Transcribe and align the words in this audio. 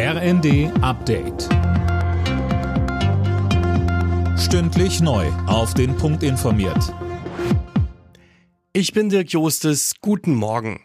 RND 0.00 0.70
Update. 0.80 1.48
Stündlich 4.38 5.00
neu. 5.00 5.26
Auf 5.48 5.74
den 5.74 5.96
Punkt 5.96 6.22
informiert. 6.22 6.94
Ich 8.72 8.92
bin 8.92 9.08
Dirk 9.08 9.32
Jostes. 9.32 9.94
Guten 10.00 10.36
Morgen. 10.36 10.84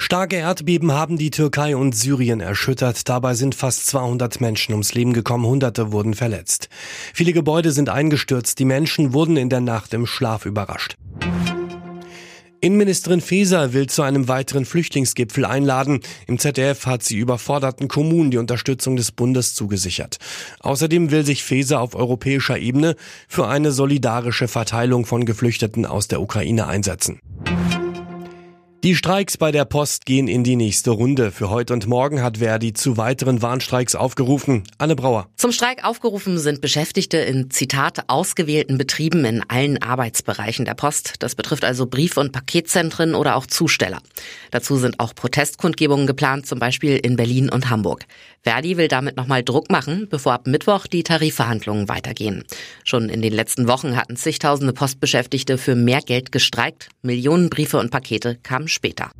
Starke 0.00 0.36
Erdbeben 0.36 0.92
haben 0.92 1.18
die 1.18 1.30
Türkei 1.30 1.76
und 1.76 1.94
Syrien 1.94 2.40
erschüttert. 2.40 3.10
Dabei 3.10 3.34
sind 3.34 3.54
fast 3.54 3.86
200 3.88 4.40
Menschen 4.40 4.72
ums 4.72 4.94
Leben 4.94 5.12
gekommen, 5.12 5.44
Hunderte 5.44 5.92
wurden 5.92 6.14
verletzt. 6.14 6.70
Viele 7.12 7.34
Gebäude 7.34 7.72
sind 7.72 7.90
eingestürzt, 7.90 8.58
die 8.58 8.64
Menschen 8.64 9.12
wurden 9.12 9.36
in 9.36 9.50
der 9.50 9.60
Nacht 9.60 9.92
im 9.92 10.06
Schlaf 10.06 10.46
überrascht. 10.46 10.96
Innenministerin 12.60 13.20
Faeser 13.20 13.72
will 13.72 13.86
zu 13.86 14.02
einem 14.02 14.26
weiteren 14.26 14.64
Flüchtlingsgipfel 14.64 15.44
einladen. 15.44 16.00
Im 16.26 16.38
ZDF 16.38 16.86
hat 16.86 17.04
sie 17.04 17.16
überforderten 17.16 17.86
Kommunen 17.86 18.32
die 18.32 18.38
Unterstützung 18.38 18.96
des 18.96 19.12
Bundes 19.12 19.54
zugesichert. 19.54 20.18
Außerdem 20.60 21.12
will 21.12 21.24
sich 21.24 21.44
Faeser 21.44 21.80
auf 21.80 21.94
europäischer 21.94 22.58
Ebene 22.58 22.96
für 23.28 23.46
eine 23.46 23.70
solidarische 23.70 24.48
Verteilung 24.48 25.06
von 25.06 25.24
Geflüchteten 25.24 25.86
aus 25.86 26.08
der 26.08 26.20
Ukraine 26.20 26.66
einsetzen. 26.66 27.20
Die 28.84 28.94
Streiks 28.94 29.36
bei 29.36 29.50
der 29.50 29.64
Post 29.64 30.06
gehen 30.06 30.28
in 30.28 30.44
die 30.44 30.54
nächste 30.54 30.92
Runde. 30.92 31.32
Für 31.32 31.50
heute 31.50 31.72
und 31.72 31.88
morgen 31.88 32.22
hat 32.22 32.38
Verdi 32.38 32.74
zu 32.74 32.96
weiteren 32.96 33.42
Warnstreiks 33.42 33.96
aufgerufen. 33.96 34.62
Anne 34.78 34.94
Brauer. 34.94 35.28
Zum 35.36 35.50
Streik 35.50 35.84
aufgerufen 35.84 36.38
sind 36.38 36.60
Beschäftigte 36.60 37.16
in 37.16 37.50
Zitat 37.50 38.04
ausgewählten 38.06 38.78
Betrieben 38.78 39.24
in 39.24 39.42
allen 39.48 39.82
Arbeitsbereichen 39.82 40.64
der 40.64 40.74
Post. 40.74 41.14
Das 41.18 41.34
betrifft 41.34 41.64
also 41.64 41.86
Brief- 41.86 42.16
und 42.16 42.30
Paketzentren 42.30 43.16
oder 43.16 43.34
auch 43.34 43.46
Zusteller. 43.46 43.98
Dazu 44.52 44.76
sind 44.76 45.00
auch 45.00 45.12
Protestkundgebungen 45.12 46.06
geplant, 46.06 46.46
zum 46.46 46.60
Beispiel 46.60 46.98
in 46.98 47.16
Berlin 47.16 47.50
und 47.50 47.70
Hamburg. 47.70 48.04
Verdi 48.42 48.76
will 48.76 48.86
damit 48.86 49.16
nochmal 49.16 49.42
Druck 49.42 49.70
machen, 49.70 50.06
bevor 50.08 50.34
ab 50.34 50.46
Mittwoch 50.46 50.86
die 50.86 51.02
Tarifverhandlungen 51.02 51.88
weitergehen. 51.88 52.44
Schon 52.84 53.08
in 53.08 53.22
den 53.22 53.32
letzten 53.32 53.66
Wochen 53.66 53.96
hatten 53.96 54.14
zigtausende 54.14 54.72
Postbeschäftigte 54.72 55.58
für 55.58 55.74
mehr 55.74 56.00
Geld 56.00 56.30
gestreikt. 56.30 56.88
Millionen 57.02 57.50
Briefe 57.50 57.78
und 57.78 57.90
Pakete 57.90 58.36
kamen 58.36 58.68
später. 58.78 59.10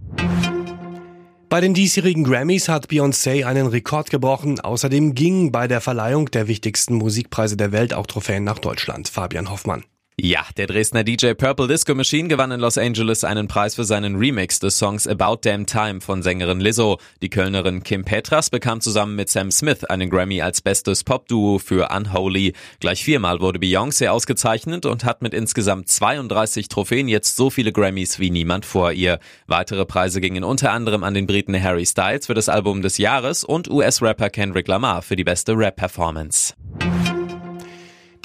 Bei 1.49 1.61
den 1.61 1.75
diesjährigen 1.75 2.25
Grammys 2.25 2.69
hat 2.69 2.89
Beyoncé 2.89 3.45
einen 3.45 3.67
Rekord 3.67 4.11
gebrochen. 4.11 4.61
Außerdem 4.61 5.15
gingen 5.15 5.51
bei 5.51 5.67
der 5.67 5.81
Verleihung 5.81 6.31
der 6.31 6.47
wichtigsten 6.47 6.95
Musikpreise 6.95 7.57
der 7.57 7.73
Welt 7.73 7.95
auch 7.95 8.07
Trophäen 8.07 8.45
nach 8.45 8.59
Deutschland. 8.59 9.09
Fabian 9.09 9.51
Hoffmann. 9.51 9.85
Ja, 10.21 10.45
der 10.57 10.67
Dresdner 10.67 11.05
DJ 11.05 11.35
Purple 11.35 11.69
Disco 11.69 11.95
Machine 11.95 12.27
gewann 12.27 12.51
in 12.51 12.59
Los 12.59 12.77
Angeles 12.77 13.23
einen 13.23 13.47
Preis 13.47 13.77
für 13.77 13.85
seinen 13.85 14.17
Remix 14.17 14.59
des 14.59 14.77
Songs 14.77 15.07
About 15.07 15.39
Damn 15.43 15.65
Time 15.65 16.01
von 16.01 16.25
Sängerin 16.25 16.59
Lizzo. 16.59 16.99
Die 17.23 17.31
Kölnerin 17.31 17.85
Kim 17.85 18.05
Petras 18.05 18.51
bekam 18.51 18.81
zusammen 18.81 19.15
mit 19.15 19.29
Sam 19.29 19.53
Smith 19.53 19.85
einen 19.85 20.11
Grammy 20.11 20.43
als 20.43 20.61
bestes 20.61 21.05
Popduo 21.05 21.61
für 21.61 21.91
Unholy. 21.95 22.53
Gleich 22.81 23.05
viermal 23.05 23.41
wurde 23.41 23.61
Beyoncé 23.61 24.09
ausgezeichnet 24.09 24.87
und 24.87 25.05
hat 25.05 25.23
mit 25.23 25.35
insgesamt 25.35 25.89
32 25.89 26.67
Trophäen 26.67 27.07
jetzt 27.07 27.37
so 27.37 27.49
viele 27.49 27.71
Grammys 27.71 28.19
wie 28.19 28.31
niemand 28.31 28.67
vor 28.67 28.91
ihr. 28.91 29.21
Weitere 29.47 29.87
Preise 29.87 30.21
gingen 30.21 30.43
unter 30.43 30.73
anderem 30.73 31.05
an 31.05 31.15
den 31.15 31.29
Briten 31.29 31.63
Harry 31.63 31.87
Styles 31.87 32.27
für 32.27 32.35
das 32.35 32.49
Album 32.49 32.83
des 32.83 32.99
Jahres 32.99 33.45
und 33.45 33.71
US-Rapper 33.71 34.31
Kendrick 34.31 34.67
Lamar 34.67 35.03
für 35.03 35.15
die 35.15 35.23
beste 35.23 35.53
Rap-Performance. 35.53 36.48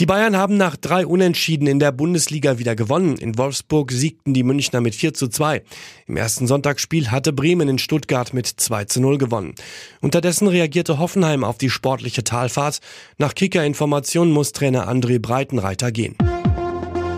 Die 0.03 0.07
Bayern 0.07 0.35
haben 0.35 0.57
nach 0.57 0.75
drei 0.75 1.07
Unentschieden 1.07 1.65
in 1.65 1.79
der 1.79 1.93
Bundesliga 1.93 2.59
wieder 2.59 2.75
gewonnen. 2.75 3.15
In 3.15 3.37
Wolfsburg 3.37 3.89
siegten 3.89 4.33
die 4.33 4.43
Münchner 4.43 4.81
mit 4.81 4.95
4 4.95 5.13
zu 5.13 5.29
2. 5.29 5.63
Im 6.07 6.17
ersten 6.17 6.45
Sonntagsspiel 6.45 7.09
hatte 7.09 7.31
Bremen 7.31 7.69
in 7.69 7.77
Stuttgart 7.77 8.33
mit 8.33 8.47
2 8.47 8.83
zu 8.83 8.99
0 8.99 9.17
gewonnen. 9.17 9.55
Unterdessen 10.01 10.49
reagierte 10.49 10.99
Hoffenheim 10.99 11.45
auf 11.45 11.57
die 11.57 11.69
sportliche 11.69 12.25
Talfahrt. 12.25 12.79
Nach 13.17 13.33
Kicker-Informationen 13.33 14.33
muss 14.33 14.51
Trainer 14.51 14.91
André 14.91 15.21
Breitenreiter 15.21 15.93
gehen. 15.93 16.17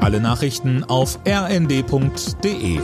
Alle 0.02 0.20
Nachrichten 0.20 0.84
auf 0.84 1.18
rnd.de 1.28 2.82